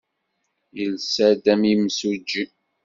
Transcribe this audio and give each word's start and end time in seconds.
Yelsa-d 0.77 1.43
am 1.53 1.61
yimsujji. 1.69 2.45